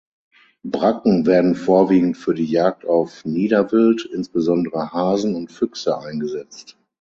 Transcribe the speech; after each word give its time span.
Bracken 0.65 1.27
werden 1.27 1.53
vorwiegend 1.53 2.17
für 2.17 2.33
die 2.33 2.45
Jagd 2.47 2.87
auf 2.87 3.23
Niederwild, 3.23 4.09
insbesondere 4.11 4.91
Hasen 4.91 5.35
und 5.35 5.51
Füchse 5.51 5.95
eingesetzt. 5.95 6.75